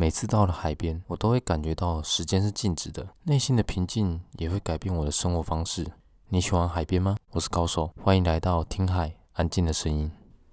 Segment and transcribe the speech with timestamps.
[0.00, 5.84] 每次到了海边，我都会感觉到时间是静止的，内心的平静也会改变我的生活方式。
[6.28, 7.16] 你喜欢海边吗？
[7.32, 10.08] 我是高手，欢迎来到听海安静的声音。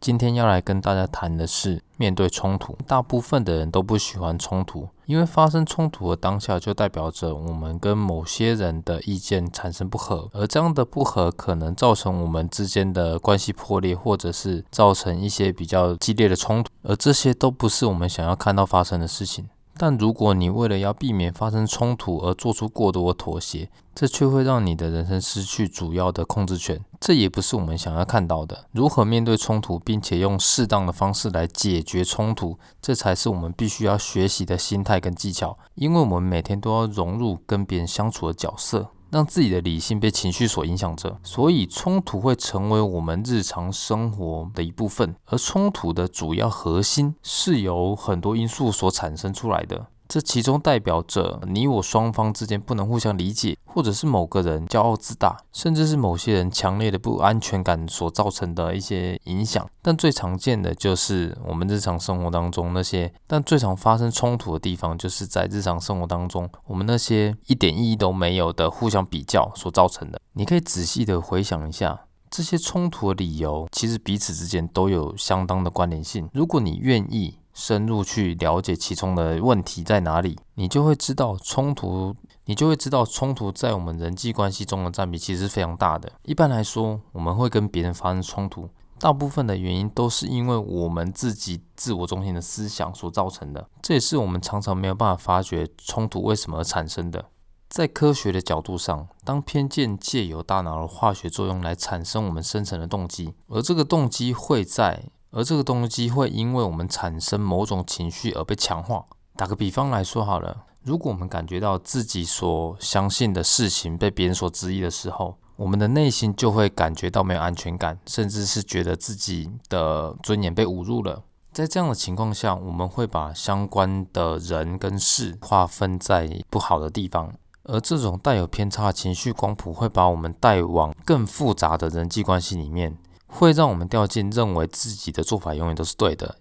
[0.00, 2.76] 今天要来跟大家谈的是面对冲突。
[2.86, 19.48] 大部分的人都不喜欢冲突，因为发生冲突的当下就代表着我们跟某些人的意见产生不合，而这样的不合可能造成我们之间的关系破裂，或者是造成一些比较激烈的冲突，而这些都不是我们想要看到发生的事情。
[19.78, 26.82] 但如果你为了要避免发生冲突而做出过多妥协，这却会让你的人生失去主要的控制权。
[26.98, 28.66] 这也不是我们想要看到的。
[28.72, 35.58] 如何面对冲突，并且用适当的方式来解决冲突，这才是我们必须要学习的心态跟技巧。
[35.74, 38.88] 因为我们每天都要融入跟别人相处的角色。
[39.16, 45.16] 让自己的理性被情绪所影响着，所以冲突会成为我们日常生活的一部分。
[45.24, 49.86] 而冲突的主要核心是由很多因素所产生出来的。
[50.08, 59.68] 这其中代表着你我双方之间不能互相理解，或者是某个人骄傲自大，甚至是某些人强烈的不安全感所造成的一些影响。
[59.82, 70.20] 但最常见的就是我们日常生活当中那些，但最常发生冲突的地方，就是在日常生活当中，我们那些一点意义都没有的互相比较所造成的。
[70.34, 76.28] 你可以仔细的回想一下，这些冲突的理由，其实彼此之间都有相当的关联性。
[76.32, 77.38] 如果你愿意。
[77.56, 86.12] 深入去了解其中的问题在哪里，你就会知道冲突，你就会知道冲突在我们人际关系中的占比其实是非常大的。
[86.24, 88.68] 一般来说，我们会跟别人发生冲突，
[88.98, 93.66] 大部分的原因都是因为我们自己自我中心的思想所造成的。
[93.80, 97.24] 这也是我们常常没有办法发觉冲突为什么而产生的。
[97.70, 105.04] 在科学的角度上，当偏见借由大脑的化学作用来产生我们深层的动机，而这个动机会在。
[105.36, 109.04] 而这个动机会因为我们产生某种情绪而被强化。
[109.36, 121.22] 打个比方来说好了，如果我们感觉到自己所相信的事情被别人所质疑的时候，我们的内心就会感觉到没有安全感，甚至是觉得自己的尊严被侮辱了。
[121.52, 127.34] 在这样的情况下，我们会把相关的人跟事划分在不好的地方，
[127.64, 132.96] 而这种带有偏差的情绪光谱会把我们带往更复杂的人际关系里面。
[133.36, 136.36] 会让我们掉进认为自己的做法永远都是对的，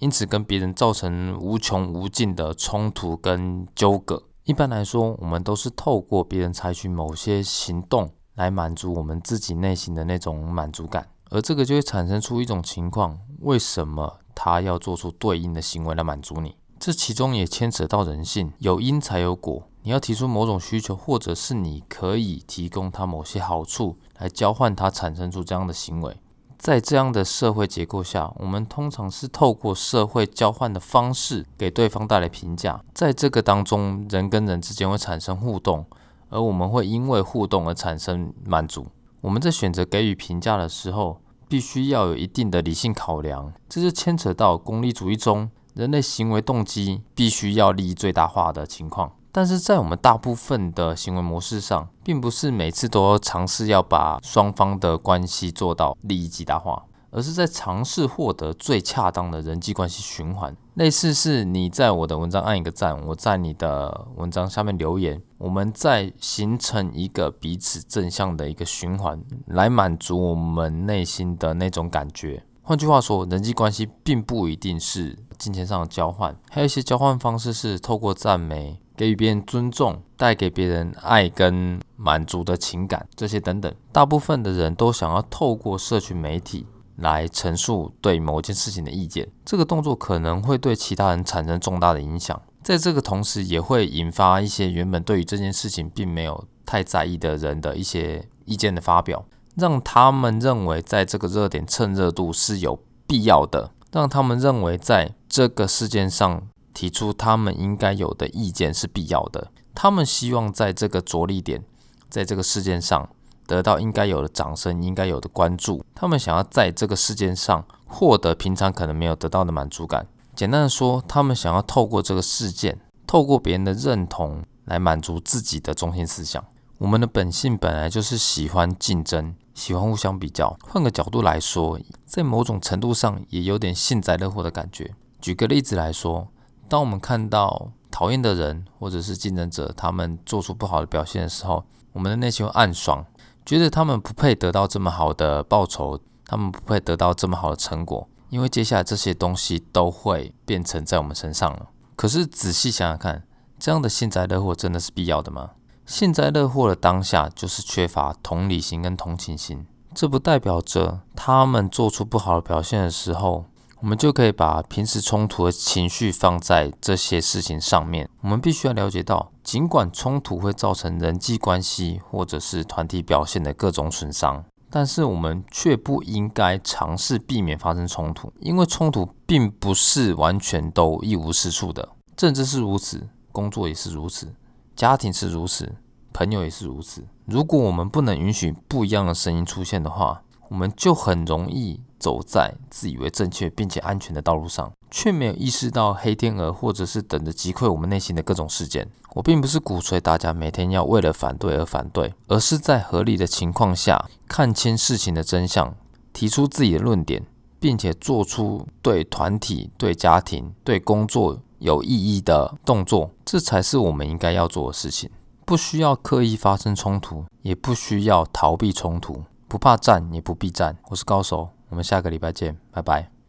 [0.00, 4.24] 因此跟别人造成无穷无尽的冲突跟纠葛。
[4.42, 16.56] 一般来说，我们都是透过别人采取某些行动来满足我们自己内心的那种满足感，而这个就会产生出一种情况：为什么他要做出对应的行为来满足你？
[16.80, 19.68] 这其中也牵扯到人性，有因才有果。
[19.82, 26.16] 你要提出某种需求，或者是你可以提供他某些好处来交换他产生出这样的行为。
[26.60, 32.78] 在这样的社会结构下，我们通常是透过社会交换的方式给对方带来评价。
[32.92, 35.86] 在这个当中，人跟人之间会产生互动，
[36.28, 38.86] 而我们会因为互动而产生满足。
[39.22, 43.50] 我们在选择给予评价的时候，必须要有一定的理性考量。
[43.66, 49.12] 这就牵扯到功利主义中人类行为动机必须要利益最大化的情况。
[49.32, 60.56] 但是在我们大部分的行为模式上，并不是每次都要尝试要把双方的关系做到利益极大化，而是在尝试获得最恰当的人际关系循环。
[60.74, 72.42] 类似是你在我的文章按一个赞，我在你的文章下面留言，我们在形成一个彼此正向的一个循环，来满足我们内心的那种感觉。
[72.62, 78.80] 换句话说，人际关系并不一定是金钱上的交换，还有一些交换方式是透过赞美。
[79.00, 86.66] 给予别人尊重，带给别人爱跟满足的情感，这些等等，大部分的人都想要透过社群媒体
[86.96, 89.26] 来陈述对某件事情的意见。
[89.42, 99.24] 这个动作可能会对其他人产生重大的影响，在这个同时，也会引发一些原本对于这件事情并没有太在意的人的一些意见的发表，
[99.56, 106.42] 让他们认为在这个热点蹭热度是有必要的，让他们认为在这个事件上。
[106.72, 109.50] 提出他们应该有的意见是必要的。
[109.74, 111.62] 他们希望在这个着力点，
[112.08, 113.08] 在这个事件上
[113.46, 115.84] 得到应该有的掌声、应该有的关注。
[115.94, 120.06] 他们想要在这个事件上获得平常可能没有得到的满足感。
[120.34, 126.44] 简单的说，他们想要透过这个事件，透过别人的认同来满足自己的中心思想。
[126.78, 130.58] 我们的本性本来就是喜欢竞争，喜欢互相比较。
[130.62, 134.94] 换个角度来说，在某种程度上也有点幸灾乐祸的感觉。
[135.20, 136.28] 举个例子来说。
[136.70, 143.04] 当我们看到讨厌的人或者是竞争者，他们做出不好的表现的时候，我们的内心会暗爽，
[143.44, 151.70] 觉得他们不配得到这么好的报酬，他们不配得到这么好的成果，因为接下来这些东西都会变成在我们身上了。
[151.96, 153.24] 可是仔细想想看，
[153.58, 155.50] 这样的幸灾乐祸真的是必要的吗？
[155.84, 163.46] 幸灾乐祸的当下就是缺乏同理心跟同情心，这不代表着他们做出不好的表现的时候。
[163.82, 168.08] 我们就可以把平时冲突的情绪放在这些事情上面。
[168.20, 181.88] 我们必须要了解到，尽管冲突会造成人际关系或者是团体表现的各种损伤，但是我们却不应该尝试避免发生冲突，因为冲突并不是完全都一无是处的。
[182.14, 184.34] 政治是如此，工作也是如此，
[184.76, 185.76] 家庭是如此，
[186.12, 187.02] 朋友也是如此。
[187.24, 198.88] 如果我们不能允许不一样的声音出现的话，我们就很容易走在自以为正确并且安全的道路上，却没有意识到黑天鹅或者是等着击溃我们内心的各种事件。
[199.12, 205.74] 我并不是鼓吹大家每天要为了反对而反对，而是在合理的情况下看清事情的真相，
[206.12, 207.24] 提出自己的论点，
[207.58, 215.10] 并且做出对团体、对家庭、对工作有意义的动作，这才是我们应该要做的事情。
[215.44, 219.24] 不需要刻意发生冲突，也不需要逃避冲突。
[219.48, 220.76] 不怕战，也不必战。
[220.90, 223.19] 我是高手，我们下个礼拜见，拜拜。